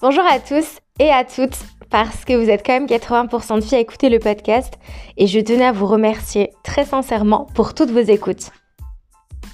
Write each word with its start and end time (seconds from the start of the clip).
Bonjour 0.00 0.22
à 0.30 0.38
tous 0.38 0.78
et 1.00 1.10
à 1.10 1.24
toutes, 1.24 1.58
parce 1.90 2.24
que 2.24 2.32
vous 2.32 2.48
êtes 2.48 2.64
quand 2.64 2.72
même 2.72 2.86
80% 2.86 3.56
de 3.56 3.60
filles 3.62 3.78
à 3.78 3.80
écouter 3.80 4.08
le 4.10 4.20
podcast 4.20 4.74
et 5.16 5.26
je 5.26 5.40
tenais 5.40 5.64
à 5.64 5.72
vous 5.72 5.88
remercier 5.88 6.52
très 6.62 6.84
sincèrement 6.84 7.48
pour 7.56 7.74
toutes 7.74 7.90
vos 7.90 7.98
écoutes. 7.98 8.52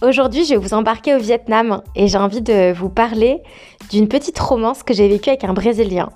Aujourd'hui, 0.03 0.45
je 0.45 0.51
vais 0.51 0.59
vous 0.59 0.75
embarquer 0.75 1.15
au 1.15 1.19
Vietnam 1.19 1.83
et 1.97 2.09
j'ai 2.09 2.19
envie 2.19 2.43
de 2.43 2.75
vous 2.75 2.91
parler 2.91 3.43
d'une 3.89 4.07
petite 4.07 4.39
romance 4.39 4.83
que 4.83 4.93
j'ai 4.93 5.09
vécue 5.09 5.31
avec 5.31 5.45
un 5.45 5.55
Brésilien. 5.55 6.11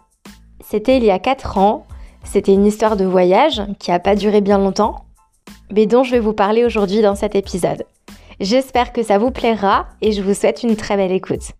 C'était 0.62 0.98
il 0.98 1.04
y 1.04 1.10
a 1.10 1.18
4 1.18 1.56
ans, 1.56 1.86
c'était 2.22 2.52
une 2.52 2.66
histoire 2.66 2.98
de 2.98 3.06
voyage 3.06 3.62
qui 3.78 3.92
n'a 3.92 3.98
pas 3.98 4.14
duré 4.14 4.42
bien 4.42 4.58
longtemps, 4.58 5.06
mais 5.72 5.86
dont 5.86 6.04
je 6.04 6.10
vais 6.10 6.20
vous 6.20 6.34
parler 6.34 6.66
aujourd'hui 6.66 7.00
dans 7.00 7.14
cet 7.14 7.34
épisode. 7.34 7.86
J'espère 8.40 8.92
que 8.92 9.02
ça 9.02 9.16
vous 9.16 9.30
plaira 9.30 9.86
et 10.02 10.12
je 10.12 10.20
vous 10.20 10.34
souhaite 10.34 10.64
une 10.64 10.76
très 10.76 10.98
belle 10.98 11.12
écoute. 11.12 11.52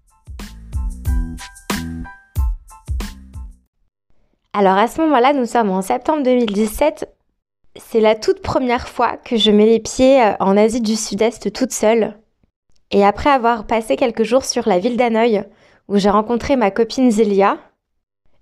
Alors 4.59 4.77
à 4.77 4.89
ce 4.89 5.01
moment-là, 5.03 5.35
nous 5.35 5.47
sommes 5.47 5.71
en 5.71 5.83
septembre 5.83 6.25
2017. 6.25 7.09
C'est 7.77 8.01
la 8.01 8.17
toute 8.17 8.43
première 8.43 8.89
fois 8.89 9.17
que 9.17 9.37
je 9.37 9.53
mets 9.53 9.67
les 9.67 9.79
pieds 9.79 10.21
euh, 10.21 10.33
en 10.41 10.57
Asie 10.57 10.81
du 10.81 10.97
Sud-Est 10.97 11.53
toute 11.53 11.71
seule. 11.71 12.19
Et 12.91 13.05
après 13.05 13.31
avoir 13.31 13.69
passé 13.69 13.95
quelques 13.95 14.25
jours 14.25 14.45
sur 14.45 14.69
la 14.69 14.81
ville 14.81 14.97
d'Hanoï, 14.97 15.45
où 15.87 15.97
j'ai 15.97 16.11
rencontré 16.11 16.57
ma 16.57 16.73
copine 16.73 17.13
Zélia, 17.13 17.57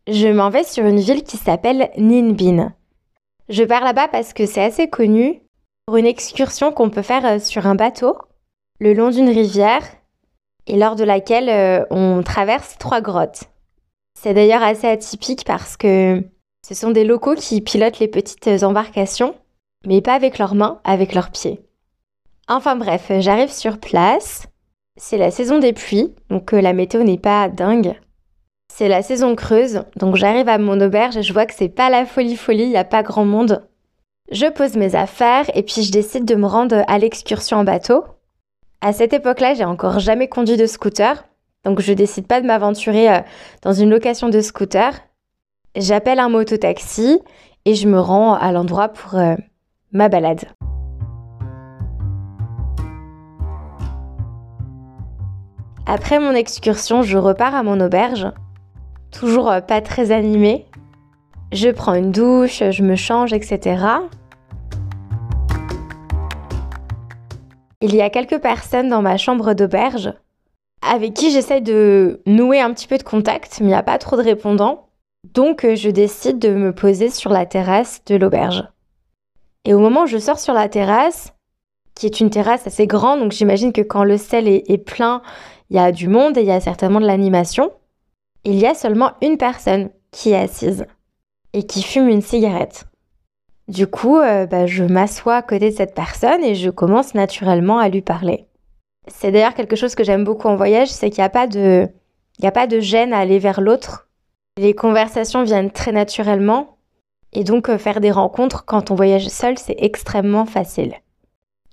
je 0.09 0.29
m'en 0.29 0.49
vais 0.49 0.65
sur 0.65 0.87
une 0.87 1.01
ville 1.01 1.23
qui 1.23 1.37
s'appelle 1.37 1.91
Ninh 1.99 2.35
Binh. 2.35 2.73
Je 3.51 3.65
pars 3.65 3.85
là-bas 3.85 4.09
parce 4.09 4.33
que 4.33 4.47
c'est 4.47 4.65
assez 4.65 4.89
connu 4.89 5.43
pour 5.85 5.99
une 5.99 6.07
excursion 6.07 6.73
qu'on 6.73 6.89
peut 6.89 7.03
faire 7.03 7.27
euh, 7.27 7.39
sur 7.41 7.67
un 7.67 7.75
bateau 7.75 8.17
le 8.79 8.95
long 8.95 9.11
d'une 9.11 9.29
rivière 9.29 9.83
et 10.67 10.79
lors 10.79 10.97
de 10.97 11.05
laquelle 11.05 11.51
euh, 11.51 11.85
on 11.91 12.23
traverse 12.23 12.79
trois 12.79 13.03
grottes. 13.03 13.51
C'est 14.19 14.33
d'ailleurs 14.33 14.63
assez 14.63 14.89
atypique 14.89 15.45
parce 15.45 15.77
que 15.77 16.25
ce 16.67 16.75
sont 16.75 16.91
des 16.91 17.05
locaux 17.05 17.35
qui 17.35 17.61
pilotent 17.61 17.99
les 17.99 18.09
petites 18.09 18.63
embarcations, 18.63 19.35
mais 19.87 20.01
pas 20.01 20.15
avec 20.15 20.39
leurs 20.39 20.55
mains, 20.55 20.81
avec 20.85 21.15
leurs 21.15 21.31
pieds. 21.31 21.61
Enfin 22.49 22.77
bref, 22.77 23.13
j'arrive 23.19 23.53
sur 23.53 23.79
place. 23.79 24.47
C'est 24.97 25.19
la 25.19 25.31
saison 25.31 25.59
des 25.59 25.75
pluies, 25.75 26.15
donc 26.31 26.55
euh, 26.55 26.61
la 26.63 26.73
météo 26.73 27.03
n'est 27.03 27.19
pas 27.19 27.51
dingue. 27.51 27.95
C'est 28.73 28.89
la 28.89 29.03
saison 29.03 29.37
creuse, 29.37 29.83
donc 29.97 30.17
j'arrive 30.17 30.49
à 30.49 30.57
mon 30.57 30.81
auberge 30.81 31.19
et 31.19 31.23
je 31.23 31.33
vois 31.35 31.45
que 31.45 31.55
c'est 31.55 31.69
pas 31.69 31.91
la 31.91 32.07
folie 32.07 32.37
folie, 32.37 32.65
il 32.65 32.71
n'y 32.71 32.77
a 32.79 32.85
pas 32.85 33.03
grand 33.03 33.27
monde. 33.27 33.69
Je 34.31 34.47
pose 34.47 34.77
mes 34.77 34.95
affaires 34.95 35.45
et 35.55 35.63
puis 35.63 35.83
je 35.83 35.93
décide 35.93 36.25
de 36.25 36.35
me 36.35 36.47
rendre 36.47 36.83
à 36.89 36.99
l'excursion 36.99 37.59
en 37.59 37.65
bateau. 37.65 38.05
À 38.81 38.95
cette 38.95 39.13
époque-là, 39.13 39.55
j'ai 39.55 39.65
encore 39.65 39.99
jamais 39.99 40.29
conduit 40.29 40.57
de 40.57 40.67
scooter, 40.67 41.25
donc 41.67 41.81
je 41.81 41.93
décide 41.93 42.29
pas 42.29 42.41
de 42.41 42.47
m'aventurer 42.47 43.13
euh, 43.13 43.21
dans 43.63 43.73
une 43.73 43.91
location 43.91 44.29
de 44.29 44.41
scooter. 44.41 44.93
J'appelle 45.75 46.21
un 46.21 46.29
mototaxi 46.29 47.19
et 47.65 47.75
je 47.75 47.89
me 47.89 47.99
rends 47.99 48.35
à 48.35 48.53
l'endroit 48.53 48.89
pour 48.89 49.17
euh, 49.19 49.35
ma 49.91 50.09
balade. 50.09 50.45
Après 55.87 56.21
mon 56.21 56.33
excursion, 56.33 57.03
je 57.03 57.19
repars 57.19 57.57
à 57.57 57.65
mon 57.65 57.81
auberge, 57.81 58.29
toujours 59.11 59.51
euh, 59.51 59.61
pas 59.61 59.81
très 59.81 60.13
animée. 60.13 60.67
Je 61.51 61.71
prends 61.71 61.95
une 61.95 62.13
douche, 62.13 62.63
je 62.71 62.83
me 62.85 62.95
change, 62.95 63.33
etc. 63.33 63.85
Il 67.81 67.93
y 67.93 68.03
a 68.03 68.09
quelques 68.09 68.39
personnes 68.39 68.89
dans 68.89 69.03
ma 69.03 69.17
chambre 69.17 69.53
d'auberge 69.53 70.13
avec 70.87 71.15
qui 71.15 71.31
j'essaie 71.31 71.61
de 71.61 72.21
nouer 72.27 72.61
un 72.61 72.73
petit 72.73 72.87
peu 72.87 72.99
de 72.99 73.03
contact, 73.03 73.59
mais 73.61 73.67
il 73.67 73.71
n'y 73.71 73.75
a 73.75 73.83
pas 73.83 73.99
trop 73.99 74.17
de 74.17 74.23
répondants. 74.23 74.89
Donc 75.35 75.65
euh, 75.65 75.75
je 75.75 75.91
décide 75.91 76.39
de 76.39 76.51
me 76.51 76.73
poser 76.73 77.11
sur 77.11 77.31
la 77.31 77.47
terrasse 77.47 78.03
de 78.07 78.17
l'auberge. 78.17 78.65
Et 79.65 79.75
au 79.75 79.81
moment 79.81 80.05
où 80.05 80.07
je 80.07 80.19
sors 80.19 80.39
sur 80.39 80.55
la 80.55 80.69
terrasse, 80.69 81.33
qui 81.95 82.07
est 82.07 82.21
une 82.21 82.31
terrasse 82.31 82.67
assez 82.67 82.87
grande, 82.87 83.21
donc 83.21 83.33
j'imagine 83.33 83.73
que 83.73 83.81
quand 83.81 84.05
le 84.05 84.17
sel 84.17 84.47
est, 84.47 84.79
plein, 84.85 85.23
il 85.71 85.77
y 85.77 85.81
a 85.81 85.91
du 85.91 86.09
monde 86.09 86.37
et 86.37 86.43
il 86.43 86.47
y 86.47 86.53
a 86.53 86.61
certainement 86.61 87.01
de 87.01 87.07
l'animation, 87.07 87.73
il 88.45 88.55
y 88.55 88.67
a 88.67 88.75
seulement 88.75 89.13
une 89.23 89.39
personne 89.39 89.91
qui 90.13 90.31
est 90.31 90.37
assise 90.37 90.87
et 91.53 91.65
qui 91.65 91.83
fume 91.83 92.09
une 92.09 92.23
cigarette. 92.23 92.85
Du 93.67 93.89
coup, 93.89 94.19
euh, 94.19 94.47
bah, 94.47 94.67
je 94.67 94.85
m'assois 94.85 95.37
à 95.37 95.43
côté 95.43 95.71
de 95.71 95.77
cette 95.77 95.95
personne 95.95 96.45
et 96.45 96.55
je 96.55 96.71
commence 96.71 97.15
naturellement 97.15 97.79
à 97.79 97.89
lui 97.89 98.03
parler. 98.03 98.47
C'est 99.09 99.31
d'ailleurs 99.31 99.55
quelque 99.55 99.77
chose 99.77 99.95
que 99.95 100.05
j'aime 100.05 100.25
beaucoup 100.25 100.49
en 100.49 100.57
voyage, 100.57 100.89
c'est 100.89 101.11
qu'il 101.11 101.23
n'y 101.23 101.27
a 101.27 101.31
pas 101.31 101.47
de, 101.47 101.89
a 102.43 102.51
pas 102.51 102.67
de 102.67 102.81
gêne 102.81 103.13
à 103.13 103.19
aller 103.19 103.39
vers 103.39 103.61
l'autre. 103.61 104.09
Les 104.59 104.75
conversations 104.75 105.45
viennent 105.45 105.71
très 105.71 105.93
naturellement 105.93 106.79
et 107.33 107.45
donc 107.45 107.69
euh, 107.69 107.79
faire 107.79 108.01
des 108.01 108.11
rencontres 108.11 108.65
quand 108.65 108.91
on 108.91 108.95
voyage 108.95 109.29
seul, 109.29 109.59
c'est 109.59 109.77
extrêmement 109.79 110.47
facile. 110.47 110.95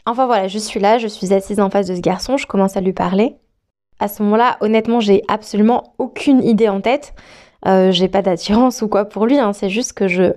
Enfin 0.05 0.25
voilà, 0.25 0.47
je 0.47 0.59
suis 0.59 0.79
là, 0.79 0.97
je 0.97 1.07
suis 1.07 1.33
assise 1.33 1.59
en 1.59 1.69
face 1.69 1.88
de 1.88 1.95
ce 1.95 2.01
garçon, 2.01 2.38
je 2.38 2.45
commence 2.45 2.75
à 2.75 2.81
lui 2.81 2.94
parler. 2.94 3.38
À 4.00 4.07
ce 4.07 4.21
moment-là, 4.23 4.57
honnêtement, 4.59 5.00
j'ai 5.00 5.21
absolument 5.29 5.95
aucune 5.97 6.44
idée 6.44 6.67
en 6.67 6.81
tête. 6.81 7.13
Euh, 7.65 7.91
j'ai 7.91 8.09
pas 8.09 8.21
d'attirance 8.21 8.81
ou 8.81 8.89
quoi 8.89 9.05
pour 9.05 9.25
lui, 9.25 9.39
hein. 9.39 9.53
c'est 9.53 9.69
juste 9.69 9.94
que 9.94 10.07
je 10.07 10.33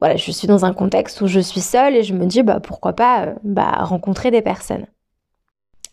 voilà, 0.00 0.16
je 0.16 0.30
suis 0.30 0.48
dans 0.48 0.64
un 0.64 0.72
contexte 0.72 1.20
où 1.20 1.26
je 1.26 1.40
suis 1.40 1.60
seule 1.60 1.94
et 1.94 2.02
je 2.02 2.14
me 2.14 2.26
dis 2.26 2.42
bah 2.42 2.60
pourquoi 2.60 2.94
pas 2.94 3.26
euh, 3.26 3.34
bah, 3.44 3.70
rencontrer 3.80 4.30
des 4.30 4.42
personnes. 4.42 4.86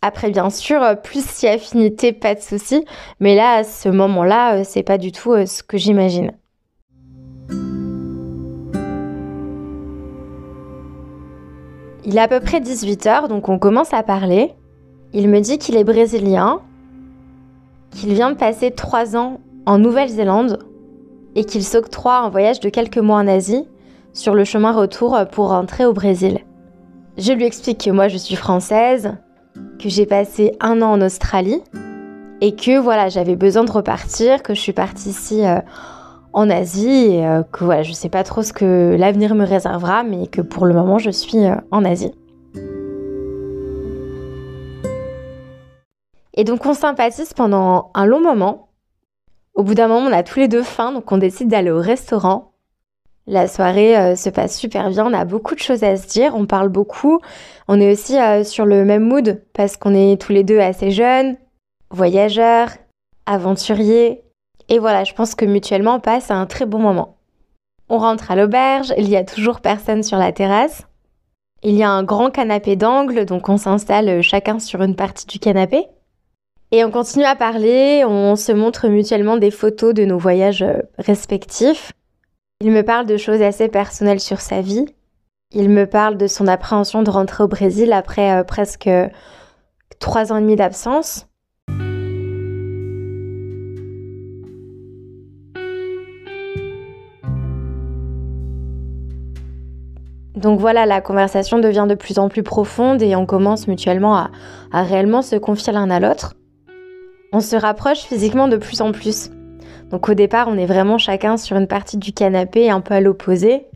Après 0.01 0.29
bien 0.29 0.49
sûr, 0.49 0.81
euh, 0.83 0.95
plus 0.95 1.27
si 1.27 1.47
affinité, 1.47 2.13
pas 2.13 2.35
de 2.35 2.39
souci, 2.39 2.85
mais 3.19 3.35
là 3.35 3.55
à 3.55 3.63
ce 3.63 3.89
moment-là, 3.89 4.57
euh, 4.57 4.63
c'est 4.63 4.83
pas 4.83 4.97
du 4.97 5.11
tout 5.11 5.33
ce 5.45 5.63
que 5.63 5.77
j'imagine. 5.77 6.31
Il 12.05 12.15
est 12.15 12.21
à 12.21 12.27
peu 12.27 12.39
près 12.39 12.59
18h, 12.59 13.27
donc 13.27 13.49
on 13.49 13.59
commence 13.59 13.93
à 13.93 14.03
parler. 14.03 14.53
Il 15.13 15.27
me 15.27 15.41
dit 15.41 15.57
qu'il 15.57 15.75
est 15.75 15.83
brésilien, 15.83 16.61
qu'il 17.91 18.13
vient 18.13 18.31
de 18.31 18.37
passer 18.37 18.71
3 18.71 19.17
ans 19.17 19.41
en 19.65 19.77
Nouvelle-Zélande 19.79 20.59
et 21.35 21.43
qu'il 21.43 21.63
s'octroie 21.63 22.19
un 22.19 22.29
voyage 22.29 22.59
de 22.59 22.69
quelques 22.69 22.97
mois 22.97 23.17
en 23.17 23.27
Asie 23.27 23.67
sur 24.13 24.35
le 24.35 24.45
chemin 24.45 24.71
retour 24.71 25.17
pour 25.31 25.49
rentrer 25.49 25.85
au 25.85 25.93
Brésil. 25.93 26.39
Je 27.17 27.33
lui 27.33 27.45
explique 27.45 27.83
que 27.83 27.91
moi 27.91 28.07
je 28.07 28.17
suis 28.17 28.35
française, 28.35 29.17
que 29.79 29.89
j'ai 29.89 30.05
passé 30.05 30.53
un 30.59 30.81
an 30.81 30.91
en 30.91 31.01
Australie 31.01 31.61
et 32.41 32.55
que 32.55 32.77
voilà 32.79 33.09
j'avais 33.09 33.35
besoin 33.35 33.63
de 33.63 33.71
repartir, 33.71 34.43
que 34.43 34.53
je 34.53 34.59
suis 34.59 34.73
partie 34.73 35.09
ici 35.09 35.45
euh, 35.45 35.59
en 36.33 36.49
Asie 36.49 36.89
et 36.89 37.25
euh, 37.25 37.43
que 37.43 37.63
voilà 37.63 37.83
je 37.83 37.93
sais 37.93 38.09
pas 38.09 38.23
trop 38.23 38.43
ce 38.43 38.53
que 38.53 38.95
l'avenir 38.97 39.35
me 39.35 39.45
réservera, 39.45 40.03
mais 40.03 40.27
que 40.27 40.41
pour 40.41 40.65
le 40.65 40.73
moment 40.73 40.97
je 40.97 41.09
suis 41.09 41.45
euh, 41.45 41.55
en 41.71 41.85
Asie. 41.85 42.13
Et 46.33 46.43
donc 46.43 46.65
on 46.65 46.73
sympathise 46.73 47.33
pendant 47.33 47.91
un 47.95 48.05
long 48.05 48.21
moment. 48.21 48.69
Au 49.55 49.63
bout 49.63 49.73
d'un 49.73 49.87
moment, 49.87 50.07
on 50.07 50.13
a 50.13 50.21
tous 50.21 50.37
les 50.37 50.47
deux 50.47 50.61
faim, 50.61 50.91
donc 50.91 51.11
on 51.11 51.17
décide 51.17 51.47
d'aller 51.47 51.71
au 51.71 51.81
restaurant 51.81 52.51
la 53.27 53.47
soirée 53.47 53.97
euh, 53.97 54.15
se 54.15 54.29
passe 54.29 54.57
super 54.57 54.89
bien, 54.89 55.05
on 55.05 55.13
a 55.13 55.25
beaucoup 55.25 55.53
de 55.53 55.59
choses 55.59 55.83
à 55.83 55.97
se 55.97 56.07
dire, 56.07 56.33
on 56.35 56.45
parle 56.45 56.69
beaucoup. 56.69 57.19
On 57.67 57.79
est 57.79 57.91
aussi 57.91 58.17
euh, 58.17 58.43
sur 58.43 58.65
le 58.65 58.85
même 58.85 59.03
mood 59.03 59.43
parce 59.53 59.75
qu'on 59.75 59.93
est 59.93 60.19
tous 60.19 60.31
les 60.31 60.43
deux 60.43 60.59
assez 60.59 60.91
jeunes, 60.91 61.35
voyageurs, 61.91 62.69
aventuriers. 63.25 64.23
Et 64.69 64.79
voilà, 64.79 65.03
je 65.03 65.13
pense 65.13 65.35
que 65.35 65.45
mutuellement 65.45 65.95
on 65.95 65.99
passe 65.99 66.31
un 66.31 66.45
très 66.45 66.65
bon 66.65 66.79
moment. 66.79 67.17
On 67.89 67.97
rentre 67.97 68.31
à 68.31 68.35
l'auberge, 68.35 68.93
il 68.97 69.09
y 69.09 69.17
a 69.17 69.23
toujours 69.23 69.59
personne 69.59 70.03
sur 70.03 70.17
la 70.17 70.31
terrasse. 70.31 70.87
Il 71.63 71.75
y 71.75 71.83
a 71.83 71.89
un 71.89 72.03
grand 72.03 72.29
canapé 72.29 72.75
d'angle, 72.75 73.25
donc 73.25 73.49
on 73.49 73.57
s'installe 73.57 74.21
chacun 74.21 74.59
sur 74.59 74.81
une 74.81 74.95
partie 74.95 75.25
du 75.25 75.39
canapé. 75.39 75.87
Et 76.71 76.83
on 76.83 76.91
continue 76.91 77.25
à 77.25 77.35
parler, 77.35 78.03
on 78.05 78.35
se 78.35 78.51
montre 78.51 78.87
mutuellement 78.87 79.37
des 79.37 79.51
photos 79.51 79.93
de 79.93 80.03
nos 80.03 80.17
voyages 80.17 80.63
euh, 80.63 80.81
respectifs. 80.97 81.93
Il 82.59 82.71
me 82.71 82.81
parle 82.81 83.05
de 83.05 83.17
choses 83.17 83.43
assez 83.43 83.67
personnelles 83.67 84.19
sur 84.19 84.41
sa 84.41 84.61
vie. 84.61 84.85
Il 85.51 85.69
me 85.69 85.85
parle 85.85 86.17
de 86.17 86.25
son 86.25 86.47
appréhension 86.47 87.03
de 87.03 87.11
rentrer 87.11 87.43
au 87.43 87.47
Brésil 87.47 87.93
après 87.93 88.31
euh, 88.31 88.43
presque 88.43 88.89
trois 89.99 90.33
ans 90.33 90.37
et 90.37 90.41
demi 90.41 90.55
d'absence. 90.55 91.27
Donc 100.35 100.59
voilà, 100.59 100.87
la 100.87 100.99
conversation 100.99 101.59
devient 101.59 101.85
de 101.87 101.93
plus 101.93 102.17
en 102.17 102.27
plus 102.27 102.41
profonde 102.41 103.03
et 103.03 103.15
on 103.15 103.27
commence 103.27 103.67
mutuellement 103.67 104.17
à, 104.17 104.31
à 104.71 104.81
réellement 104.81 105.21
se 105.21 105.35
confier 105.35 105.73
l'un 105.73 105.91
à 105.91 105.99
l'autre. 105.99 106.33
On 107.31 107.39
se 107.39 107.55
rapproche 107.55 107.99
physiquement 107.99 108.47
de 108.47 108.57
plus 108.57 108.81
en 108.81 108.91
plus. 108.91 109.29
Donc 109.89 110.09
au 110.09 110.13
départ, 110.13 110.47
on 110.49 110.57
est 110.57 110.65
vraiment 110.65 110.97
chacun 110.97 111.37
sur 111.37 111.57
une 111.57 111.67
partie 111.67 111.97
du 111.97 112.13
canapé, 112.13 112.69
un 112.69 112.81
peu 112.81 112.93
à 112.93 113.01
l'opposé. 113.01 113.67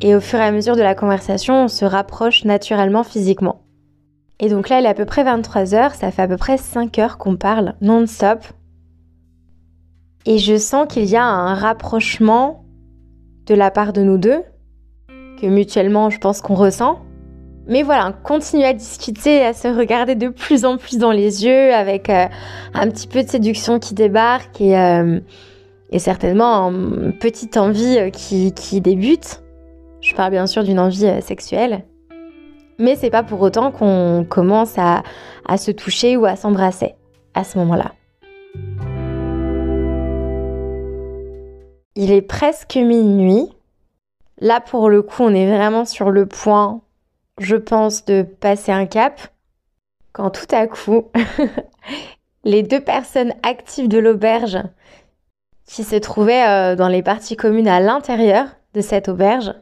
Et 0.00 0.14
au 0.14 0.20
fur 0.20 0.38
et 0.38 0.44
à 0.44 0.52
mesure 0.52 0.76
de 0.76 0.82
la 0.82 0.94
conversation, 0.94 1.64
on 1.64 1.68
se 1.68 1.84
rapproche 1.84 2.44
naturellement 2.44 3.04
physiquement. 3.04 3.62
Et 4.38 4.48
donc 4.48 4.70
là, 4.70 4.80
il 4.80 4.86
est 4.86 4.88
à 4.88 4.94
peu 4.94 5.04
près 5.04 5.22
23 5.22 5.74
heures, 5.74 5.94
ça 5.94 6.10
fait 6.10 6.22
à 6.22 6.28
peu 6.28 6.38
près 6.38 6.56
5 6.56 6.98
heures 6.98 7.18
qu'on 7.18 7.36
parle 7.36 7.74
non-stop. 7.82 8.44
Et 10.24 10.38
je 10.38 10.56
sens 10.56 10.86
qu'il 10.88 11.04
y 11.04 11.16
a 11.16 11.24
un 11.24 11.54
rapprochement 11.54 12.64
de 13.46 13.54
la 13.54 13.70
part 13.70 13.92
de 13.92 14.02
nous 14.02 14.16
deux, 14.16 14.42
que 15.40 15.46
mutuellement 15.46 16.08
je 16.08 16.18
pense 16.18 16.40
qu'on 16.40 16.54
ressent. 16.54 17.00
Mais 17.66 17.82
voilà, 17.82 18.08
on 18.08 18.12
continue 18.12 18.64
à 18.64 18.72
discuter, 18.72 19.44
à 19.44 19.52
se 19.52 19.68
regarder 19.68 20.14
de 20.14 20.28
plus 20.28 20.64
en 20.64 20.76
plus 20.76 20.98
dans 20.98 21.12
les 21.12 21.44
yeux, 21.44 21.72
avec 21.72 22.08
euh, 22.08 22.26
un 22.74 22.88
petit 22.88 23.06
peu 23.06 23.22
de 23.22 23.28
séduction 23.28 23.78
qui 23.78 23.94
débarque 23.94 24.60
et, 24.60 24.76
euh, 24.78 25.20
certainement 25.98 26.70
une 26.70 27.12
petite 27.12 27.56
envie 27.56 27.98
euh, 27.98 28.10
qui, 28.10 28.80
débute. 28.80 29.42
Je 30.00 30.14
parle 30.14 30.30
bien 30.30 30.46
sûr 30.46 30.64
d'une 30.64 30.80
envie 30.80 31.22
sexuelle. 31.22 31.84
Mais 32.78 32.96
c'est 32.96 33.10
pas 33.10 33.22
pour 33.22 33.40
autant 33.42 33.70
qu'on 33.70 34.24
commence 34.28 34.76
à 34.78 35.02
se 35.58 35.70
toucher 35.70 36.16
ou 36.16 36.24
à 36.24 36.36
s'embrasser 36.36 36.94
à 37.34 37.44
ce 37.44 37.58
moment-là. 37.58 37.92
Il 41.96 42.12
est 42.12 42.22
presque 42.22 42.76
minuit. 42.76 43.48
Là, 44.38 44.60
pour 44.60 44.88
le 44.88 45.02
coup, 45.02 45.22
on 45.22 45.34
est 45.34 45.54
vraiment 45.54 45.84
sur 45.84 46.10
le 46.10 46.24
point, 46.24 46.80
je 47.40 47.56
pense, 47.56 48.04
de 48.04 48.22
passer 48.22 48.70
un 48.70 48.86
cap. 48.86 49.20
Quand 50.12 50.30
tout 50.30 50.54
à 50.54 50.66
coup, 50.66 51.08
les 52.44 52.62
deux 52.62 52.80
personnes 52.80 53.32
actives 53.42 53.88
de 53.88 53.98
l'auberge 53.98 54.58
qui 55.66 55.84
se 55.84 55.96
trouvaient 55.96 56.46
euh, 56.46 56.76
dans 56.76 56.88
les 56.88 57.02
parties 57.02 57.36
communes 57.36 57.68
à 57.68 57.80
l'intérieur 57.80 58.46
de 58.74 58.80
cette 58.80 59.08
auberge 59.08 59.52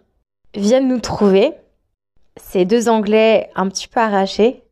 viennent 0.55 0.89
nous 0.89 1.01
trouver. 1.01 1.53
Ces 2.37 2.65
deux 2.65 2.89
Anglais 2.89 3.51
un 3.55 3.69
petit 3.69 3.89
peu 3.89 4.01
arrachés. 4.01 4.63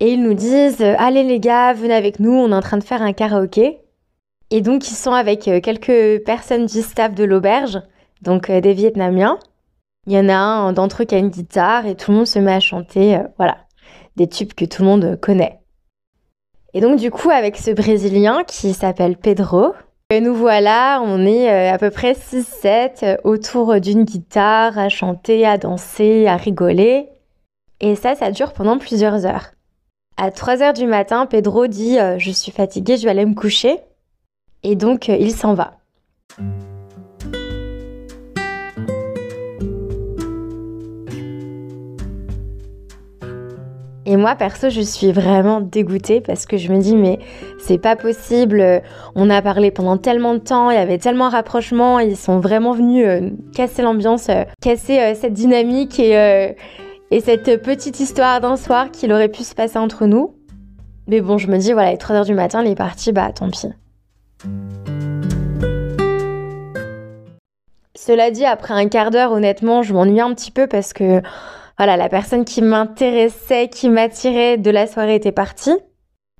Et 0.00 0.12
ils 0.12 0.22
nous 0.22 0.34
disent 0.34 0.82
Allez 0.82 1.22
les 1.22 1.40
gars, 1.40 1.72
venez 1.72 1.94
avec 1.94 2.20
nous, 2.20 2.32
on 2.32 2.50
est 2.50 2.54
en 2.54 2.60
train 2.60 2.78
de 2.78 2.84
faire 2.84 3.02
un 3.02 3.12
karaoké. 3.12 3.80
Et 4.50 4.60
donc, 4.60 4.88
ils 4.88 4.94
sont 4.94 5.12
avec 5.12 5.48
euh, 5.48 5.60
quelques 5.60 6.22
personnes 6.24 6.66
du 6.66 6.82
staff 6.82 7.14
de 7.14 7.24
l'auberge, 7.24 7.80
donc 8.22 8.50
euh, 8.50 8.60
des 8.60 8.74
Vietnamiens. 8.74 9.38
Il 10.06 10.12
y 10.12 10.18
en 10.18 10.28
a 10.28 10.34
un 10.34 10.72
d'entre 10.72 11.02
eux 11.02 11.04
qui 11.06 11.14
a 11.14 11.18
une 11.18 11.30
guitare 11.30 11.86
et 11.86 11.94
tout 11.94 12.10
le 12.10 12.18
monde 12.18 12.26
se 12.26 12.38
met 12.38 12.52
à 12.52 12.60
chanter, 12.60 13.16
euh, 13.16 13.22
voilà, 13.36 13.58
des 14.16 14.28
tubes 14.28 14.52
que 14.52 14.64
tout 14.64 14.82
le 14.82 14.88
monde 14.88 15.18
connaît. 15.20 15.60
Et 16.74 16.80
donc, 16.80 16.98
du 16.98 17.10
coup, 17.10 17.30
avec 17.30 17.56
ce 17.56 17.70
Brésilien 17.70 18.42
qui 18.44 18.74
s'appelle 18.74 19.16
Pedro, 19.16 19.74
nous 20.12 20.34
voilà, 20.34 21.00
on 21.04 21.24
est 21.24 21.48
à 21.48 21.78
peu 21.78 21.90
près 21.90 22.12
6-7 22.12 23.18
autour 23.24 23.80
d'une 23.80 24.04
guitare, 24.04 24.78
à 24.78 24.88
chanter, 24.88 25.46
à 25.46 25.58
danser, 25.58 26.26
à 26.26 26.36
rigoler. 26.36 27.08
Et 27.80 27.96
ça, 27.96 28.14
ça 28.14 28.30
dure 28.30 28.52
pendant 28.52 28.78
plusieurs 28.78 29.26
heures. 29.26 29.52
À 30.16 30.30
3 30.30 30.62
heures 30.62 30.72
du 30.72 30.86
matin, 30.86 31.26
Pedro 31.26 31.66
dit 31.66 31.96
Je 32.18 32.30
suis 32.30 32.52
fatigué, 32.52 32.96
je 32.96 33.04
vais 33.04 33.10
aller 33.10 33.26
me 33.26 33.34
coucher. 33.34 33.80
Et 34.64 34.76
donc, 34.76 35.10
euh, 35.10 35.16
il 35.20 35.32
s'en 35.32 35.54
va. 35.54 35.74
Et 44.06 44.16
moi, 44.16 44.34
perso, 44.34 44.68
je 44.68 44.82
suis 44.82 45.12
vraiment 45.12 45.60
dégoûtée 45.60 46.20
parce 46.20 46.44
que 46.44 46.58
je 46.58 46.70
me 46.70 46.78
dis, 46.78 46.94
mais 46.94 47.18
c'est 47.58 47.78
pas 47.78 47.96
possible. 47.96 48.82
On 49.14 49.30
a 49.30 49.40
parlé 49.40 49.70
pendant 49.70 49.96
tellement 49.96 50.34
de 50.34 50.40
temps, 50.40 50.70
il 50.70 50.74
y 50.74 50.78
avait 50.78 50.98
tellement 50.98 51.28
de 51.28 51.32
rapprochement, 51.32 51.98
ils 52.00 52.16
sont 52.16 52.38
vraiment 52.38 52.72
venus 52.72 53.06
euh, 53.06 53.30
casser 53.54 53.80
l'ambiance, 53.80 54.28
euh, 54.28 54.44
casser 54.60 55.14
cette 55.14 55.32
dynamique 55.32 55.98
et, 55.98 56.54
et, 57.10 57.20
cette 57.20 57.62
petite 57.62 57.98
histoire 57.98 58.40
d'un 58.42 58.56
soir 58.56 58.90
qu'il 58.90 59.10
aurait 59.12 59.28
pu 59.28 59.42
se 59.42 59.54
passer 59.54 59.78
entre 59.78 60.04
nous. 60.04 60.34
Mais 61.06 61.22
bon, 61.22 61.38
je 61.38 61.48
me 61.48 61.56
dis, 61.56 61.72
voilà, 61.72 61.90
il 61.90 61.94
est 61.94 62.02
3h 62.02 62.26
du 62.26 62.34
matin, 62.34 62.62
il 62.62 62.70
est 62.70 62.74
parti, 62.74 63.12
bah 63.12 63.30
tant 63.32 63.48
pis. 63.48 63.68
Cela 67.96 68.30
dit, 68.30 68.44
après 68.44 68.74
un 68.74 68.88
quart 68.88 69.10
d'heure, 69.10 69.32
honnêtement, 69.32 69.82
je 69.82 69.94
m'ennuie 69.94 70.20
un 70.20 70.34
petit 70.34 70.50
peu 70.50 70.66
parce 70.66 70.92
que 70.92 71.22
voilà, 71.76 71.96
la 71.96 72.08
personne 72.08 72.44
qui 72.44 72.62
m'intéressait, 72.62 73.68
qui 73.68 73.88
m'attirait 73.88 74.58
de 74.58 74.70
la 74.70 74.86
soirée 74.86 75.16
était 75.16 75.32
partie. 75.32 75.76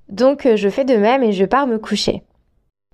Donc 0.08 0.46
euh, 0.46 0.56
je 0.56 0.69
fais 0.69 0.84
de 0.84 0.96
même 0.96 1.22
et 1.22 1.32
je 1.32 1.44
pars 1.44 1.66
me 1.66 1.78
coucher. 1.78 2.22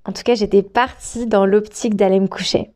En 0.06 0.12
tout 0.12 0.22
cas, 0.22 0.34
j'étais 0.34 0.62
partie 0.62 1.26
dans 1.26 1.44
l'optique 1.44 1.96
d'aller 1.96 2.19
me 2.19 2.28
coucher. 2.28 2.70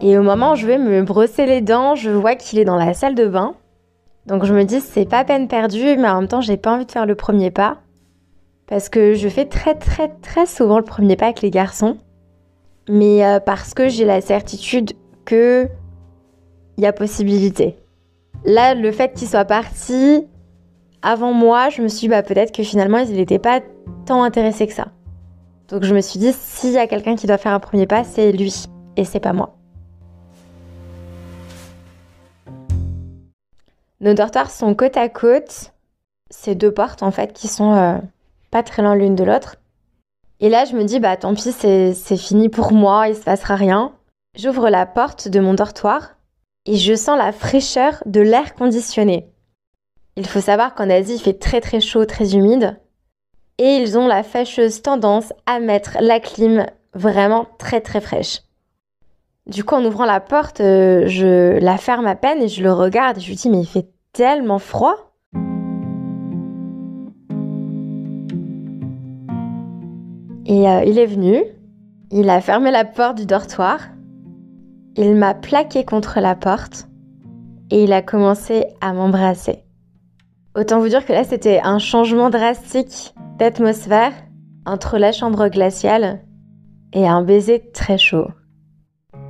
Et 0.00 0.16
au 0.16 0.22
moment 0.22 0.52
où 0.52 0.56
je 0.56 0.66
vais 0.66 0.78
me 0.78 1.02
brosser 1.02 1.46
les 1.46 1.60
dents, 1.60 1.94
je 1.94 2.10
vois 2.10 2.34
qu'il 2.34 2.58
est 2.58 2.64
dans 2.64 2.76
la 2.76 2.94
salle 2.94 3.14
de 3.14 3.26
bain. 3.26 3.54
Donc 4.26 4.44
je 4.44 4.52
me 4.52 4.64
dis 4.64 4.80
c'est 4.80 5.08
pas 5.08 5.24
peine 5.24 5.48
perdue, 5.48 5.96
mais 5.96 6.08
en 6.08 6.20
même 6.20 6.28
temps 6.28 6.40
j'ai 6.40 6.56
pas 6.56 6.72
envie 6.72 6.86
de 6.86 6.92
faire 6.92 7.06
le 7.06 7.14
premier 7.14 7.50
pas. 7.50 7.78
Parce 8.66 8.88
que 8.88 9.14
je 9.14 9.28
fais 9.28 9.46
très 9.46 9.74
très 9.74 10.08
très 10.08 10.46
souvent 10.46 10.78
le 10.78 10.84
premier 10.84 11.16
pas 11.16 11.26
avec 11.26 11.40
les 11.40 11.50
garçons. 11.50 11.98
Mais 12.88 13.24
euh, 13.24 13.40
parce 13.40 13.74
que 13.74 13.88
j'ai 13.88 14.04
la 14.04 14.20
certitude 14.20 14.92
que 15.24 15.68
il 16.76 16.84
y 16.84 16.86
a 16.86 16.92
possibilité. 16.92 17.76
Là, 18.44 18.74
le 18.74 18.92
fait 18.92 19.12
qu'ils 19.14 19.28
soient 19.28 19.44
partis 19.44 20.26
avant 21.02 21.32
moi, 21.32 21.70
je 21.70 21.82
me 21.82 21.88
suis 21.88 22.00
dit 22.00 22.08
bah, 22.08 22.22
peut-être 22.22 22.52
que 22.52 22.62
finalement 22.62 22.98
ils 22.98 23.14
n'étaient 23.14 23.38
pas 23.38 23.60
tant 24.06 24.22
intéressés 24.22 24.66
que 24.66 24.72
ça. 24.72 24.88
Donc 25.68 25.84
je 25.84 25.94
me 25.94 26.00
suis 26.00 26.18
dit 26.18 26.32
s'il 26.32 26.72
y 26.72 26.78
a 26.78 26.86
quelqu'un 26.86 27.14
qui 27.14 27.26
doit 27.26 27.38
faire 27.38 27.52
un 27.52 27.60
premier 27.60 27.86
pas, 27.86 28.04
c'est 28.04 28.32
lui 28.32 28.64
et 28.96 29.04
c'est 29.04 29.20
pas 29.20 29.32
moi. 29.32 29.58
Nos 34.00 34.14
dortoirs 34.14 34.50
sont 34.50 34.74
côte 34.74 34.96
à 34.96 35.08
côte. 35.08 35.72
Ces 36.30 36.54
deux 36.54 36.72
portes, 36.72 37.02
en 37.02 37.10
fait, 37.10 37.32
qui 37.32 37.48
sont 37.48 37.74
euh, 37.74 37.98
pas 38.50 38.62
très 38.62 38.82
loin 38.82 38.94
l'une 38.94 39.16
de 39.16 39.24
l'autre. 39.24 39.56
Et 40.40 40.48
là, 40.48 40.64
je 40.64 40.76
me 40.76 40.84
dis, 40.84 41.00
bah 41.00 41.16
tant 41.16 41.34
pis, 41.34 41.52
c'est 41.52 42.16
fini 42.16 42.48
pour 42.48 42.72
moi, 42.72 43.08
il 43.08 43.16
se 43.16 43.22
passera 43.22 43.56
rien. 43.56 43.92
J'ouvre 44.36 44.68
la 44.68 44.86
porte 44.86 45.28
de 45.28 45.40
mon 45.40 45.54
dortoir 45.54 46.16
et 46.64 46.76
je 46.76 46.94
sens 46.94 47.18
la 47.18 47.32
fraîcheur 47.32 48.02
de 48.06 48.20
l'air 48.20 48.54
conditionné. 48.54 49.32
Il 50.16 50.26
faut 50.26 50.40
savoir 50.40 50.74
qu'en 50.74 50.90
Asie, 50.90 51.14
il 51.14 51.20
fait 51.20 51.38
très 51.38 51.60
très 51.60 51.80
chaud, 51.80 52.04
très 52.04 52.34
humide. 52.34 52.78
Et 53.58 53.76
ils 53.76 53.98
ont 53.98 54.06
la 54.06 54.22
fâcheuse 54.22 54.82
tendance 54.82 55.32
à 55.46 55.58
mettre 55.58 55.98
la 56.00 56.20
clim 56.20 56.66
vraiment 56.94 57.46
très 57.58 57.80
très 57.80 58.00
fraîche. 58.00 58.42
Du 59.46 59.64
coup, 59.64 59.74
en 59.74 59.84
ouvrant 59.84 60.04
la 60.04 60.20
porte, 60.20 60.60
euh, 60.60 61.04
je 61.06 61.58
la 61.58 61.78
ferme 61.78 62.06
à 62.06 62.14
peine 62.14 62.42
et 62.42 62.48
je 62.48 62.62
le 62.62 62.72
regarde 62.72 63.18
et 63.18 63.20
je 63.20 63.28
lui 63.28 63.36
dis 63.36 63.48
mais 63.48 63.60
il 63.60 63.66
fait 63.66 63.88
tellement 64.12 64.58
froid. 64.58 65.07
Et 70.48 70.66
euh, 70.66 70.82
il 70.84 70.98
est 70.98 71.06
venu, 71.06 71.42
il 72.10 72.30
a 72.30 72.40
fermé 72.40 72.70
la 72.70 72.86
porte 72.86 73.18
du 73.18 73.26
dortoir, 73.26 73.80
il 74.96 75.14
m'a 75.14 75.34
plaqué 75.34 75.84
contre 75.84 76.20
la 76.20 76.34
porte 76.34 76.88
et 77.70 77.84
il 77.84 77.92
a 77.92 78.00
commencé 78.00 78.64
à 78.80 78.94
m'embrasser. 78.94 79.62
Autant 80.56 80.80
vous 80.80 80.88
dire 80.88 81.04
que 81.04 81.12
là, 81.12 81.22
c'était 81.22 81.60
un 81.62 81.78
changement 81.78 82.30
drastique 82.30 83.14
d'atmosphère 83.38 84.12
entre 84.64 84.96
la 84.96 85.12
chambre 85.12 85.48
glaciale 85.48 86.20
et 86.94 87.06
un 87.06 87.22
baiser 87.22 87.70
très 87.74 87.98
chaud. 87.98 88.28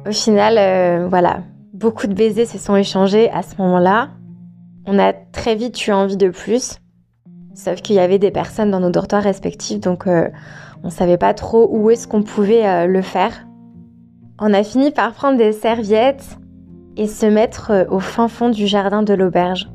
Au 0.06 0.12
final, 0.12 0.56
euh, 0.56 1.08
voilà, 1.08 1.42
beaucoup 1.74 2.06
de 2.06 2.14
baisers 2.14 2.46
se 2.46 2.58
sont 2.58 2.76
échangés 2.76 3.28
à 3.30 3.42
ce 3.42 3.56
moment-là. 3.58 4.10
On 4.86 5.00
a 5.00 5.12
très 5.12 5.56
vite 5.56 5.84
eu 5.84 5.90
envie 5.90 6.16
de 6.16 6.28
plus. 6.28 6.78
Sauf 7.54 7.82
qu'il 7.82 7.96
y 7.96 7.98
avait 7.98 8.20
des 8.20 8.30
personnes 8.30 8.70
dans 8.70 8.78
nos 8.78 8.90
dortoirs 8.90 9.24
respectifs, 9.24 9.80
donc 9.80 10.06
euh, 10.06 10.28
on 10.82 10.88
ne 10.88 10.92
savait 10.92 11.18
pas 11.18 11.34
trop 11.34 11.68
où 11.70 11.90
est-ce 11.90 12.06
qu'on 12.08 12.22
pouvait 12.22 12.66
euh, 12.66 12.86
le 12.86 13.02
faire. 13.02 13.46
On 14.38 14.54
a 14.54 14.62
fini 14.62 14.90
par 14.90 15.12
prendre 15.12 15.38
des 15.38 15.52
serviettes 15.52 16.38
et 16.96 17.06
se 17.06 17.26
mettre 17.26 17.86
au 17.90 18.00
fin 18.00 18.28
fond 18.28 18.48
du 18.48 18.66
jardin 18.66 19.02
de 19.02 19.14
l'auberge. 19.14 19.70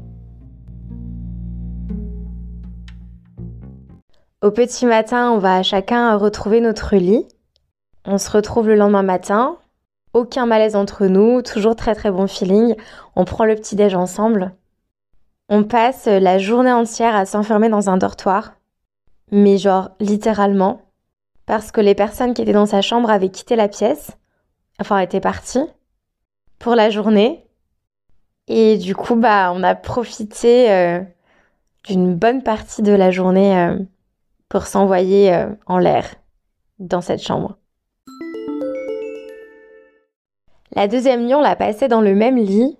Au 4.43 4.51
petit 4.51 4.85
matin, 4.85 5.31
on 5.31 5.37
va 5.37 5.63
chacun 5.63 6.17
retrouver 6.17 6.59
notre 6.59 6.97
lit. 6.97 7.25
On 8.05 8.17
se 8.17 8.29
retrouve 8.29 8.67
le 8.67 8.75
lendemain 8.75 9.01
matin, 9.01 9.55
aucun 10.13 10.45
malaise 10.45 10.75
entre 10.75 11.07
nous, 11.07 11.41
toujours 11.41 11.75
très 11.75 11.95
très 11.95 12.11
bon 12.11 12.27
feeling. 12.27 12.75
On 13.15 13.25
prend 13.25 13.45
le 13.45 13.55
petit 13.55 13.75
déj 13.75 13.95
ensemble. 13.95 14.51
On 15.49 15.63
passe 15.63 16.05
la 16.05 16.37
journée 16.37 16.71
entière 16.71 17.15
à 17.15 17.25
s'enfermer 17.25 17.69
dans 17.69 17.89
un 17.89 17.97
dortoir, 17.97 18.53
mais 19.31 19.57
genre 19.57 19.91
littéralement, 19.99 20.82
parce 21.45 21.71
que 21.71 21.81
les 21.81 21.95
personnes 21.95 22.33
qui 22.33 22.41
étaient 22.41 22.53
dans 22.53 22.65
sa 22.65 22.81
chambre 22.81 23.09
avaient 23.09 23.29
quitté 23.29 23.55
la 23.55 23.67
pièce, 23.67 24.11
enfin 24.79 24.99
étaient 24.99 25.19
parties 25.19 25.65
pour 26.59 26.75
la 26.75 26.89
journée. 26.89 27.45
Et 28.47 28.77
du 28.77 28.95
coup, 28.95 29.15
bah, 29.15 29.51
on 29.53 29.63
a 29.63 29.75
profité 29.75 30.71
euh, 30.71 31.01
d'une 31.85 32.15
bonne 32.15 32.43
partie 32.43 32.81
de 32.81 32.91
la 32.91 33.11
journée 33.11 33.57
euh, 33.57 33.77
pour 34.49 34.65
s'envoyer 34.65 35.33
euh, 35.33 35.47
en 35.65 35.77
l'air 35.77 36.15
dans 36.79 37.01
cette 37.01 37.21
chambre. 37.21 37.57
La 40.75 40.87
deuxième 40.87 41.25
nuit, 41.25 41.35
on 41.35 41.41
l'a 41.41 41.55
passé 41.55 41.87
dans 41.87 42.01
le 42.01 42.15
même 42.15 42.37
lit. 42.37 42.77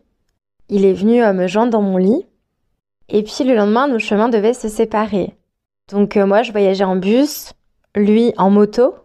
Il 0.69 0.83
est 0.85 0.93
venu 0.93 1.21
me 1.21 1.47
joindre 1.47 1.71
dans 1.71 1.81
mon 1.81 1.97
lit. 1.97 2.25
Et 3.09 3.21
puis 3.21 3.43
le 3.43 3.55
lendemain, 3.55 3.87
nos 3.87 3.99
chemins 3.99 4.29
devaient 4.29 4.55
se 4.55 4.67
séparer. 4.67 5.35
Donc 5.91 6.15
moi, 6.15 6.41
je 6.41 6.51
voyageais 6.51 6.85
en 6.85 6.95
bus, 6.95 7.53
lui 7.95 8.33
en 8.37 8.49
moto, 8.49 8.95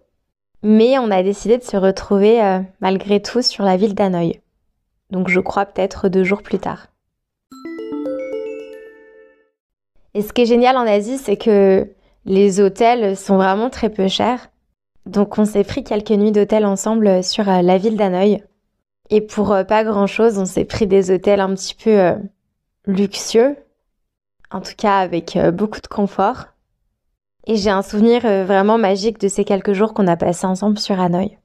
mais 0.62 0.99
on 0.99 1.11
a 1.11 1.23
décidé 1.23 1.59
de 1.59 1.62
se 1.62 1.76
retrouver 1.76 2.42
euh, 2.42 2.61
malgré 2.80 3.21
tout 3.21 3.42
sur 3.42 3.64
la 3.64 3.76
ville 3.76 3.95
d'Hanoï. 3.95 4.40
Donc 5.11 5.28
je 5.28 5.40
crois 5.40 5.66
peut-être 5.66 6.09
deux 6.09 6.25
jours 6.25 6.42
plus 6.42 6.59
tard. 6.59 6.88
Et 10.14 10.23
ce 10.23 10.33
qui 10.33 10.42
est 10.42 10.47
génial 10.47 10.76
en 10.76 10.87
Asie, 10.87 11.18
c'est 11.18 11.37
que 11.37 11.87
les 12.25 12.61
hôtels 12.61 13.16
sont 13.16 13.37
vraiment 13.37 13.71
très 13.71 13.90
peu 13.90 14.09
chers. 14.09 14.50
Donc 15.07 15.38
on 15.38 15.45
s'est 15.45 15.64
pris 15.64 15.85
quelques 15.85 16.11
nuits 16.11 16.33
d'hôtel 16.33 16.66
ensemble 16.66 17.23
sur 17.23 17.49
euh, 17.49 17.62
la 17.62 17.78
ville 17.78 17.97
d'Hanoï. 17.97 18.42
Et 19.11 19.21
pour 19.23 19.57
pas 19.66 19.85
grand-chose, 19.85 20.38
on 20.38 20.45
s'est 20.45 20.66
pris 20.66 20.87
des 20.87 21.11
hôtels 21.11 21.40
un 21.40 21.54
petit 21.54 21.75
peu 21.75 22.12
luxueux, 22.85 23.57
en 24.50 24.61
tout 24.61 24.75
cas 24.76 24.99
avec 24.99 25.38
beaucoup 25.54 25.80
de 25.80 25.87
confort. 25.87 26.49
Et 27.50 27.57
j'ai 27.57 27.71
un 27.71 27.81
souvenir 27.81 28.26
euh, 28.26 28.45
vraiment 28.45 28.76
magique 28.76 29.19
de 29.19 29.26
ces 29.26 29.43
quelques 29.43 29.73
jours 29.73 29.95
qu'on 29.95 30.07
a 30.07 30.19
passés 30.19 30.47
ensemble 30.47 30.78
sur 30.78 31.00
Hanoï. 31.00 31.38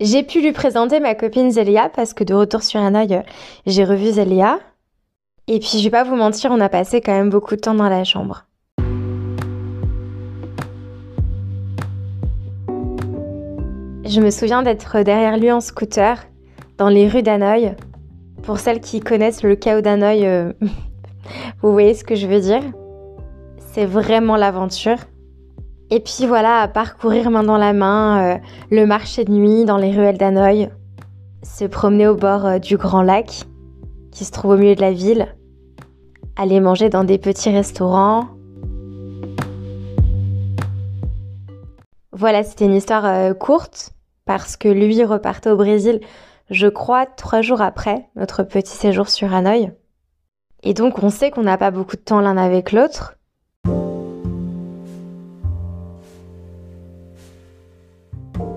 J'ai 0.00 0.24
pu 0.24 0.40
lui 0.40 0.50
présenter 0.50 0.98
ma 0.98 1.14
copine 1.14 1.52
Zélia 1.52 1.88
parce 1.94 2.12
que 2.12 2.24
de 2.24 2.34
retour 2.34 2.64
sur 2.64 2.80
Hanoï, 2.80 3.14
euh, 3.14 3.22
j'ai 3.64 3.84
revu 3.84 4.06
Zélia. 4.06 4.58
Et 5.46 5.60
puis 5.60 5.78
je 5.78 5.84
vais 5.84 5.90
pas 5.90 6.02
vous 6.02 6.16
mentir, 6.16 6.50
on 6.50 6.60
a 6.60 6.68
passé 6.68 7.00
quand 7.00 7.12
même 7.12 7.30
beaucoup 7.30 7.54
de 7.54 7.60
temps 7.60 7.74
dans 7.74 7.88
la 7.88 8.02
chambre. 8.02 8.46
Je 14.04 14.20
me 14.20 14.30
souviens 14.30 14.64
d'être 14.64 15.02
derrière 15.02 15.38
lui 15.38 15.52
en 15.52 15.60
scooter 15.60 16.26
dans 16.78 16.88
les 16.88 17.08
rues 17.08 17.22
d'Hanoï. 17.22 17.76
Pour 18.42 18.58
celles 18.58 18.80
qui 18.80 18.98
connaissent 18.98 19.44
le 19.44 19.54
chaos 19.54 19.82
d'Hanoï, 19.82 20.26
euh, 20.26 20.52
vous 21.62 21.72
voyez 21.72 21.94
ce 21.94 22.02
que 22.02 22.16
je 22.16 22.26
veux 22.26 22.40
dire. 22.40 22.62
C'est 23.72 23.86
vraiment 23.86 24.34
l'aventure. 24.34 24.98
Et 25.90 26.00
puis 26.00 26.26
voilà, 26.26 26.68
parcourir 26.68 27.30
main 27.30 27.42
dans 27.42 27.56
la 27.56 27.72
main 27.72 28.34
euh, 28.34 28.38
le 28.70 28.84
marché 28.84 29.24
de 29.24 29.32
nuit 29.32 29.64
dans 29.64 29.78
les 29.78 29.90
ruelles 29.90 30.18
d'Hanoï, 30.18 30.68
se 31.42 31.64
promener 31.64 32.06
au 32.06 32.14
bord 32.14 32.44
euh, 32.44 32.58
du 32.58 32.76
grand 32.76 33.00
lac 33.00 33.44
qui 34.10 34.26
se 34.26 34.32
trouve 34.32 34.52
au 34.52 34.56
milieu 34.58 34.74
de 34.74 34.82
la 34.82 34.92
ville, 34.92 35.34
aller 36.36 36.60
manger 36.60 36.90
dans 36.90 37.04
des 37.04 37.16
petits 37.16 37.50
restaurants. 37.50 38.26
Voilà, 42.12 42.42
c'était 42.42 42.66
une 42.66 42.74
histoire 42.74 43.06
euh, 43.06 43.32
courte 43.32 43.92
parce 44.26 44.58
que 44.58 44.68
lui 44.68 45.02
repartait 45.04 45.50
au 45.50 45.56
Brésil, 45.56 46.00
je 46.50 46.66
crois, 46.66 47.06
trois 47.06 47.40
jours 47.40 47.62
après 47.62 48.10
notre 48.14 48.42
petit 48.42 48.76
séjour 48.76 49.08
sur 49.08 49.32
Hanoï. 49.32 49.72
Et 50.62 50.74
donc 50.74 51.02
on 51.02 51.08
sait 51.08 51.30
qu'on 51.30 51.44
n'a 51.44 51.56
pas 51.56 51.70
beaucoup 51.70 51.96
de 51.96 52.02
temps 52.02 52.20
l'un 52.20 52.36
avec 52.36 52.72
l'autre. 52.72 53.17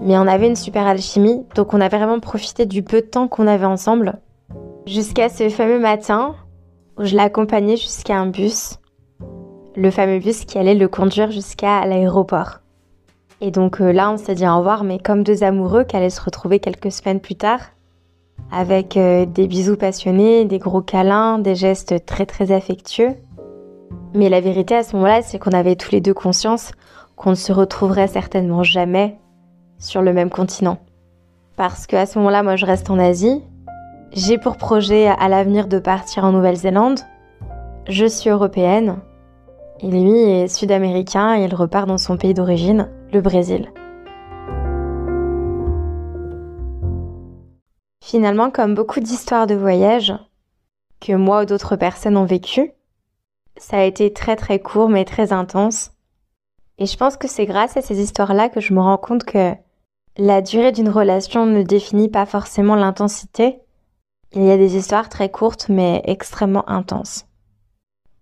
Mais 0.01 0.17
on 0.17 0.27
avait 0.27 0.47
une 0.47 0.55
super 0.55 0.87
alchimie, 0.87 1.45
donc 1.55 1.73
on 1.73 1.81
a 1.81 1.87
vraiment 1.87 2.19
profité 2.19 2.65
du 2.65 2.81
peu 2.81 3.01
de 3.01 3.05
temps 3.05 3.27
qu'on 3.27 3.45
avait 3.45 3.65
ensemble. 3.65 4.19
Jusqu'à 4.87 5.29
ce 5.29 5.47
fameux 5.49 5.79
matin 5.79 6.35
où 6.97 7.03
je 7.05 7.15
l'accompagnais 7.15 7.77
jusqu'à 7.77 8.17
un 8.17 8.25
bus. 8.25 8.79
Le 9.75 9.91
fameux 9.91 10.19
bus 10.19 10.45
qui 10.45 10.57
allait 10.57 10.75
le 10.75 10.87
conduire 10.87 11.31
jusqu'à 11.31 11.85
l'aéroport. 11.85 12.59
Et 13.41 13.51
donc 13.51 13.79
euh, 13.79 13.91
là, 13.91 14.11
on 14.11 14.17
s'est 14.17 14.35
dit 14.35 14.47
au 14.47 14.57
revoir, 14.57 14.83
mais 14.83 14.99
comme 14.99 15.23
deux 15.23 15.43
amoureux 15.43 15.83
qui 15.83 15.95
allaient 15.95 16.09
se 16.09 16.21
retrouver 16.21 16.59
quelques 16.59 16.91
semaines 16.91 17.19
plus 17.19 17.35
tard, 17.35 17.59
avec 18.51 18.97
euh, 18.97 19.25
des 19.25 19.47
bisous 19.47 19.77
passionnés, 19.77 20.45
des 20.45 20.59
gros 20.59 20.81
câlins, 20.81 21.39
des 21.39 21.55
gestes 21.55 22.05
très 22.05 22.25
très 22.25 22.51
affectueux. 22.51 23.15
Mais 24.13 24.29
la 24.29 24.41
vérité 24.41 24.75
à 24.75 24.83
ce 24.83 24.95
moment-là, 24.95 25.21
c'est 25.21 25.39
qu'on 25.39 25.51
avait 25.51 25.75
tous 25.75 25.91
les 25.91 26.01
deux 26.01 26.13
conscience 26.13 26.71
qu'on 27.15 27.31
ne 27.31 27.35
se 27.35 27.53
retrouverait 27.53 28.07
certainement 28.07 28.63
jamais 28.63 29.17
sur 29.81 30.01
le 30.01 30.13
même 30.13 30.29
continent. 30.29 30.77
Parce 31.57 31.85
qu'à 31.85 32.05
ce 32.05 32.17
moment-là, 32.19 32.43
moi, 32.43 32.55
je 32.55 32.65
reste 32.65 32.89
en 32.89 32.97
Asie. 32.97 33.43
J'ai 34.13 34.37
pour 34.37 34.55
projet 34.55 35.07
à 35.07 35.27
l'avenir 35.27 35.67
de 35.67 35.79
partir 35.79 36.23
en 36.23 36.31
Nouvelle-Zélande. 36.31 36.99
Je 37.89 38.05
suis 38.05 38.29
européenne. 38.29 38.99
Et 39.79 39.89
lui 39.89 40.19
est 40.19 40.47
sud-américain 40.47 41.35
et 41.35 41.43
il 41.43 41.55
repart 41.55 41.87
dans 41.87 41.97
son 41.97 42.15
pays 42.15 42.33
d'origine, 42.33 42.89
le 43.11 43.21
Brésil. 43.21 43.71
Finalement, 48.03 48.51
comme 48.51 48.75
beaucoup 48.75 48.99
d'histoires 48.99 49.47
de 49.47 49.55
voyage 49.55 50.13
que 50.99 51.13
moi 51.13 51.41
ou 51.41 51.45
d'autres 51.45 51.75
personnes 51.75 52.17
ont 52.17 52.25
vécues, 52.25 52.71
ça 53.57 53.77
a 53.77 53.83
été 53.83 54.13
très 54.13 54.35
très 54.35 54.59
court 54.59 54.89
mais 54.89 55.05
très 55.05 55.33
intense. 55.33 55.91
Et 56.77 56.85
je 56.85 56.97
pense 56.97 57.17
que 57.17 57.27
c'est 57.27 57.45
grâce 57.45 57.77
à 57.77 57.81
ces 57.81 57.99
histoires-là 58.01 58.49
que 58.49 58.59
je 58.59 58.73
me 58.73 58.81
rends 58.81 58.97
compte 58.97 59.23
que 59.23 59.53
la 60.17 60.41
durée 60.41 60.71
d'une 60.71 60.89
relation 60.89 61.45
ne 61.45 61.63
définit 61.63 62.09
pas 62.09 62.25
forcément 62.25 62.75
l'intensité. 62.75 63.59
Il 64.33 64.43
y 64.43 64.51
a 64.51 64.57
des 64.57 64.75
histoires 64.75 65.09
très 65.09 65.29
courtes 65.29 65.67
mais 65.69 66.01
extrêmement 66.05 66.69
intenses. 66.69 67.25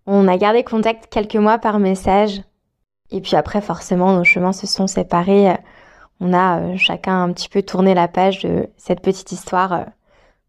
On 0.06 0.28
a 0.28 0.38
gardé 0.38 0.64
contact 0.64 1.08
quelques 1.12 1.36
mois 1.36 1.60
par 1.60 1.80
message. 1.80 2.42
Et 3.12 3.22
puis 3.22 3.36
après, 3.36 3.62
forcément, 3.62 4.14
nos 4.16 4.24
chemins 4.24 4.54
se 4.54 4.68
sont 4.68 4.88
séparés. 4.88 5.56
On 6.20 6.34
a 6.34 6.60
euh, 6.60 6.78
chacun 6.78 7.24
un 7.24 7.32
petit 7.32 7.50
peu 7.50 7.62
tourné 7.62 7.94
la 7.94 8.08
page 8.08 8.42
de 8.42 8.68
cette 8.78 9.02
petite 9.02 9.32
histoire 9.32 9.74
euh, 9.74 9.84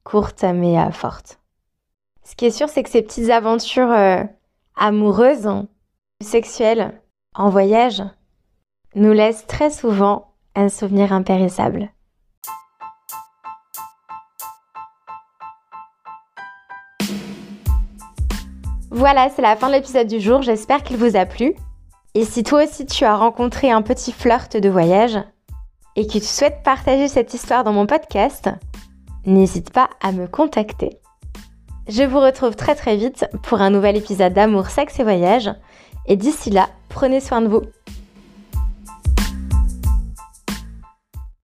courte 0.02 0.42
mais 0.42 0.78
euh, 0.78 0.90
forte. 0.90 1.40
Ce 2.25 2.35
qui 2.37 2.47
est 2.47 2.50
sûr, 2.50 2.68
c'est 2.68 2.82
que 2.82 2.90
ces 2.90 3.02
petites 3.02 3.30
aventures 3.30 3.92
amoureuses, 4.76 5.49
sexuelles, 6.23 7.00
en 7.35 7.49
voyage, 7.49 8.02
nous 8.94 9.12
laissent 9.12 9.47
très 9.47 9.70
souvent 9.70 10.29
souvenir 10.69 11.12
impérissable. 11.12 11.90
Voilà, 18.90 19.31
c'est 19.31 19.43
la 19.43 19.57
fin 19.57 19.69
de 19.69 19.75
l'épisode 19.75 20.09
du 20.09 20.21
jour, 20.21 20.43
j'espère 20.43 20.83
qu'il 20.83 20.97
vous 20.97 21.17
a 21.17 21.25
plu. 21.25 21.55
Et 22.14 22.25
si 22.25 22.43
toi 22.43 22.64
aussi 22.64 22.87
tu 22.87 23.05
as 23.05 23.17
rencontré 23.17 23.71
un 23.71 23.83
petit 23.83 24.12
flirt 24.12 24.57
de 24.57 24.69
voyage 24.69 25.19
et 25.97 26.07
que 26.07 26.14
tu 26.14 26.21
souhaites 26.21 26.62
partager 26.64 27.09
cette 27.09 27.33
histoire 27.33 27.62
dans 27.62 27.73
mon 27.73 27.87
podcast, 27.87 28.50
n'hésite 29.26 29.73
pas 29.73 29.90
à 30.02 30.12
me 30.12 30.26
contacter. 30.26 30.99
Je 31.88 32.02
vous 32.02 32.21
retrouve 32.21 32.57
très 32.57 32.75
très 32.75 32.97
vite 32.97 33.26
pour 33.43 33.61
un 33.61 33.71
nouvel 33.71 33.97
épisode 33.97 34.33
d'amour, 34.33 34.67
sexe 34.67 35.00
et 35.00 35.05
voyage. 35.05 35.50
Et 36.07 36.17
d'ici 36.17 36.50
là, 36.50 36.69
prenez 36.88 37.21
soin 37.21 37.40
de 37.40 37.49
vous. 37.49 37.62